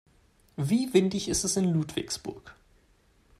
Wie 0.57 0.95
windig 0.95 1.29
ist 1.29 1.43
es 1.43 1.57
in 1.57 1.71
Ludwigsburg? 1.71 2.55